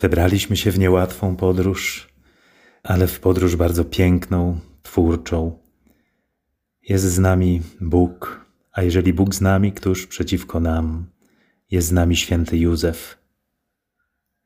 Wybraliśmy 0.00 0.56
się 0.56 0.70
w 0.70 0.78
niełatwą 0.78 1.36
podróż, 1.36 2.08
ale 2.82 3.06
w 3.06 3.20
podróż 3.20 3.56
bardzo 3.56 3.84
piękną, 3.84 4.60
twórczą. 4.82 5.58
Jest 6.82 7.04
z 7.04 7.18
nami 7.18 7.62
Bóg, 7.80 8.46
a 8.72 8.82
jeżeli 8.82 9.12
Bóg 9.12 9.34
z 9.34 9.40
nami, 9.40 9.72
któż 9.72 10.06
przeciwko 10.06 10.60
nam? 10.60 11.06
Jest 11.70 11.88
z 11.88 11.92
nami 11.92 12.16
święty 12.16 12.58
Józef. 12.58 13.18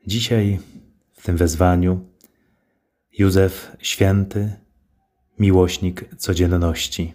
Dzisiaj 0.07 0.59
w 1.13 1.23
tym 1.23 1.37
wezwaniu 1.37 2.07
Józef 3.19 3.77
święty, 3.79 4.53
miłośnik 5.39 6.17
codzienności. 6.17 7.15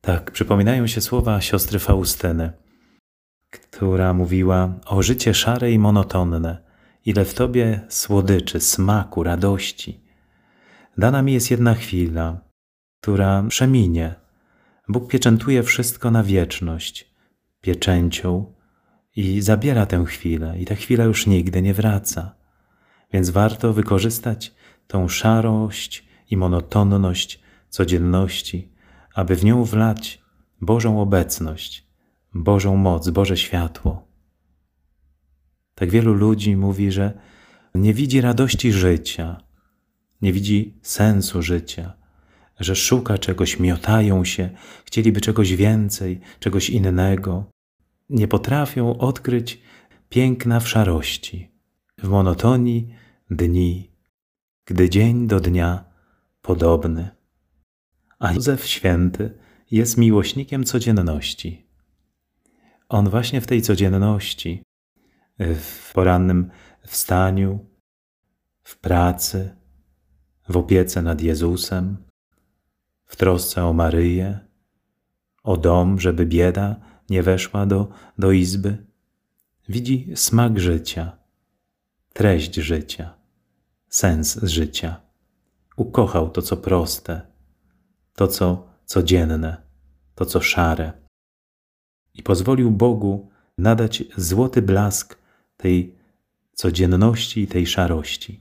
Tak, 0.00 0.30
przypominają 0.30 0.86
się 0.86 1.00
słowa 1.00 1.40
siostry 1.40 1.78
Faustyny, 1.78 2.52
która 3.58 4.14
mówiła 4.14 4.74
o 4.86 5.02
życie 5.02 5.34
szare 5.34 5.72
i 5.72 5.78
monotonne, 5.78 6.58
ile 7.04 7.24
w 7.24 7.34
tobie 7.34 7.80
słodyczy, 7.88 8.60
smaku, 8.60 9.22
radości. 9.22 10.00
Dana 10.98 11.22
mi 11.22 11.32
jest 11.32 11.50
jedna 11.50 11.74
chwila, 11.74 12.40
która 13.00 13.44
przeminie. 13.48 14.14
Bóg 14.88 15.10
pieczętuje 15.10 15.62
wszystko 15.62 16.10
na 16.10 16.22
wieczność, 16.22 17.14
pieczęcią 17.60 18.52
i 19.16 19.40
zabiera 19.40 19.86
tę 19.86 20.04
chwilę, 20.04 20.58
i 20.58 20.64
ta 20.64 20.74
chwila 20.74 21.04
już 21.04 21.26
nigdy 21.26 21.62
nie 21.62 21.74
wraca. 21.74 22.34
Więc 23.12 23.30
warto 23.30 23.72
wykorzystać 23.72 24.54
tą 24.86 25.08
szarość 25.08 26.08
i 26.30 26.36
monotonność 26.36 27.40
codzienności, 27.68 28.72
aby 29.14 29.36
w 29.36 29.44
nią 29.44 29.64
wlać 29.64 30.22
Bożą 30.60 31.00
obecność, 31.00 31.86
Bożą 32.34 32.76
moc, 32.76 33.10
Boże 33.10 33.36
światło. 33.36 34.06
Tak 35.74 35.90
wielu 35.90 36.14
ludzi 36.14 36.56
mówi, 36.56 36.92
że 36.92 37.18
nie 37.74 37.94
widzi 37.94 38.20
radości 38.20 38.72
życia, 38.72 39.40
nie 40.22 40.32
widzi 40.32 40.74
sensu 40.82 41.42
życia, 41.42 41.92
że 42.60 42.76
szuka 42.76 43.18
czegoś, 43.18 43.60
miotają 43.60 44.24
się, 44.24 44.50
chcieliby 44.84 45.20
czegoś 45.20 45.52
więcej, 45.56 46.20
czegoś 46.40 46.70
innego. 46.70 47.44
Nie 48.10 48.28
potrafią 48.28 48.98
odkryć 48.98 49.60
piękna 50.08 50.60
w 50.60 50.68
szarości, 50.68 51.50
w 51.98 52.08
monotonii 52.08 52.94
dni, 53.30 53.90
gdy 54.64 54.90
dzień 54.90 55.26
do 55.26 55.40
dnia 55.40 55.84
podobny. 56.42 57.10
A 58.18 58.32
Józef 58.32 58.66
Święty 58.66 59.38
jest 59.70 59.98
miłośnikiem 59.98 60.64
codzienności. 60.64 61.63
On 62.88 63.10
właśnie 63.10 63.40
w 63.40 63.46
tej 63.46 63.62
codzienności, 63.62 64.62
w 65.38 65.90
porannym 65.94 66.50
wstaniu, 66.86 67.66
w 68.62 68.78
pracy, 68.78 69.56
w 70.48 70.56
opiece 70.56 71.02
nad 71.02 71.20
Jezusem, 71.20 71.96
w 73.04 73.16
trosce 73.16 73.64
o 73.64 73.72
Maryję, 73.72 74.38
o 75.42 75.56
dom, 75.56 76.00
żeby 76.00 76.26
bieda 76.26 76.76
nie 77.10 77.22
weszła 77.22 77.66
do, 77.66 77.88
do 78.18 78.32
izby, 78.32 78.86
widzi 79.68 80.12
smak 80.14 80.60
życia, 80.60 81.18
treść 82.12 82.54
życia, 82.54 83.14
sens 83.88 84.38
życia. 84.42 85.00
Ukochał 85.76 86.30
to, 86.30 86.42
co 86.42 86.56
proste, 86.56 87.20
to, 88.14 88.28
co 88.28 88.68
codzienne, 88.84 89.62
to, 90.14 90.26
co 90.26 90.40
szare. 90.40 91.03
I 92.14 92.22
pozwolił 92.22 92.70
Bogu 92.70 93.30
nadać 93.58 94.04
złoty 94.16 94.62
blask 94.62 95.18
tej 95.56 95.94
codzienności 96.52 97.40
i 97.40 97.46
tej 97.46 97.66
szarości. 97.66 98.40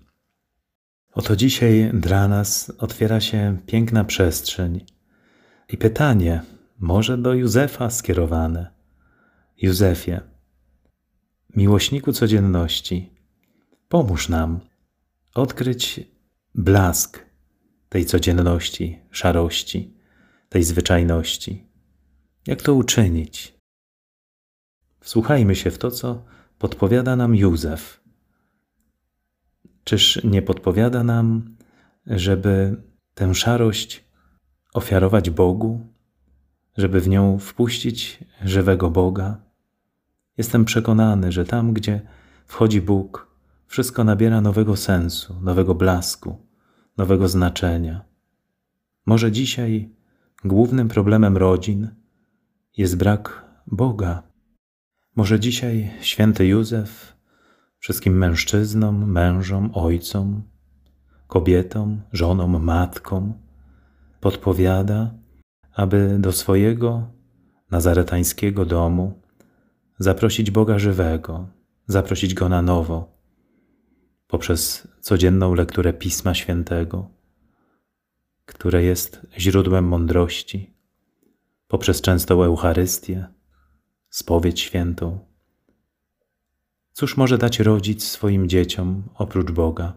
Oto 1.14 1.36
dzisiaj 1.36 1.92
dla 1.94 2.28
nas 2.28 2.74
otwiera 2.78 3.22
się 3.22 3.58
piękna 3.66 4.04
przestrzeń 4.04 4.86
i 5.70 5.78
pytanie, 5.78 6.42
może 6.80 7.18
do 7.18 7.34
Józefa 7.34 7.90
skierowane. 7.90 8.72
Józefie, 9.62 10.20
miłośniku 11.56 12.14
codzienności, 12.14 13.14
pomóż 13.90 14.30
nam 14.30 14.60
odkryć 15.34 16.00
blask 16.56 17.26
tej 17.90 18.06
codzienności, 18.06 19.00
szarości, 19.12 19.94
tej 20.50 20.64
zwyczajności. 20.64 21.64
Jak 22.48 22.62
to 22.62 22.74
uczynić? 22.74 23.63
Wsłuchajmy 25.04 25.56
się 25.56 25.72
w 25.72 25.78
to, 25.78 25.92
co 25.92 26.24
podpowiada 26.58 27.16
nam 27.16 27.36
Józef. 27.36 28.04
Czyż 29.84 30.24
nie 30.24 30.42
podpowiada 30.42 31.04
nam, 31.04 31.56
żeby 32.08 32.82
tę 33.14 33.36
szarość 33.36 34.04
ofiarować 34.74 35.30
Bogu, 35.30 35.88
żeby 36.78 37.02
w 37.02 37.10
nią 37.10 37.40
wpuścić 37.40 38.24
żywego 38.46 38.90
Boga? 38.90 39.42
Jestem 40.38 40.66
przekonany, 40.66 41.32
że 41.32 41.46
tam, 41.46 41.74
gdzie 41.74 42.02
wchodzi 42.46 42.82
Bóg, 42.82 43.28
wszystko 43.68 44.04
nabiera 44.04 44.42
nowego 44.42 44.76
sensu, 44.76 45.36
nowego 45.42 45.76
blasku, 45.76 46.38
nowego 46.98 47.28
znaczenia. 47.28 48.06
Może 49.06 49.32
dzisiaj 49.32 49.90
głównym 50.46 50.88
problemem 50.88 51.38
rodzin 51.38 51.90
jest 52.78 52.98
brak 52.98 53.46
Boga. 53.68 54.33
Może 55.16 55.40
dzisiaj 55.40 55.92
święty 56.02 56.48
Józef 56.48 57.18
wszystkim 57.80 58.18
mężczyznom, 58.18 59.12
mężom, 59.12 59.72
ojcom, 59.74 60.44
kobietom, 61.28 62.02
żonom, 62.14 62.64
matkom 62.64 63.34
podpowiada, 64.20 65.14
aby 65.76 66.18
do 66.20 66.32
swojego 66.32 67.08
nazaretańskiego 67.72 68.66
domu 68.66 69.22
zaprosić 70.00 70.52
Boga 70.52 70.80
żywego, 70.80 71.48
zaprosić 71.88 72.34
Go 72.34 72.50
na 72.50 72.62
nowo, 72.62 73.18
poprzez 74.28 74.88
codzienną 75.02 75.54
lekturę 75.54 75.94
Pisma 75.94 76.34
Świętego, 76.34 77.10
które 78.46 78.84
jest 78.84 79.28
źródłem 79.38 79.86
mądrości, 79.88 80.74
poprzez 81.68 82.02
częstą 82.02 82.44
Eucharystię, 82.44 83.33
spowiedź 84.14 84.60
świętą. 84.60 85.20
Cóż 86.92 87.18
może 87.18 87.38
dać 87.38 87.60
rodzic 87.60 88.04
swoim 88.04 88.50
dzieciom 88.50 89.04
oprócz 89.16 89.52
Boga? 89.52 89.94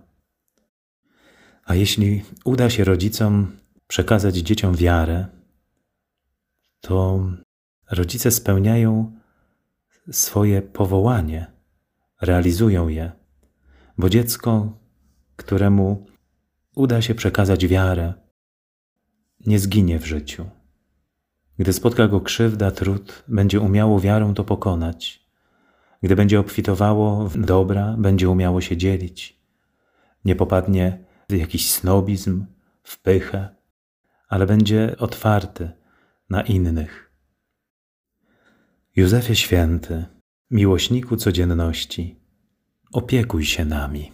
A 1.64 1.74
jeśli 1.74 2.22
uda 2.44 2.70
się 2.70 2.84
rodzicom 2.84 3.56
przekazać 3.86 4.36
dzieciom 4.36 4.74
wiarę, 4.76 5.26
to 6.80 7.26
rodzice 7.90 8.30
spełniają 8.30 9.12
swoje 10.10 10.62
powołanie, 10.62 11.46
realizują 12.20 12.88
je, 12.88 13.12
bo 13.98 14.08
dziecko, 14.08 14.78
któremu 15.36 16.06
uda 16.74 17.02
się 17.02 17.14
przekazać 17.14 17.66
wiarę, 17.66 18.14
nie 19.46 19.58
zginie 19.58 19.98
w 19.98 20.06
życiu. 20.06 20.55
Gdy 21.58 21.72
spotka 21.72 22.08
go 22.08 22.20
krzywda, 22.20 22.70
trud, 22.70 23.24
będzie 23.28 23.60
umiało 23.60 24.00
wiarą 24.00 24.34
to 24.34 24.44
pokonać. 24.44 25.26
Gdy 26.02 26.16
będzie 26.16 26.40
obfitowało 26.40 27.28
w 27.28 27.38
dobra, 27.40 27.94
będzie 27.98 28.30
umiało 28.30 28.60
się 28.60 28.76
dzielić. 28.76 29.40
Nie 30.24 30.36
popadnie 30.36 31.04
w 31.28 31.32
jakiś 31.32 31.70
snobizm, 31.70 32.46
w 32.82 33.02
pychę, 33.02 33.48
ale 34.28 34.46
będzie 34.46 34.96
otwarty 34.98 35.70
na 36.30 36.42
innych. 36.42 37.12
Józefie 38.96 39.36
Święty, 39.36 40.04
miłośniku 40.50 41.16
codzienności, 41.16 42.20
opiekuj 42.92 43.44
się 43.44 43.64
nami. 43.64 44.12